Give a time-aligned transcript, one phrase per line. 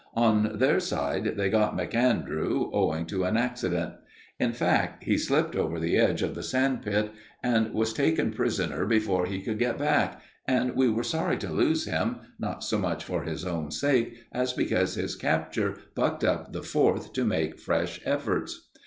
[0.15, 3.93] On their side they got MacAndrew, owing to an accident.
[4.39, 7.11] In fact, he slipped over the edge of the sand pit,
[7.43, 11.85] and was taken prisoner before he could get back, and we were sorry to lose
[11.85, 16.63] him, not so much for his own sake, as because his capture bucked up the
[16.63, 18.69] Fourth to make fresh efforts.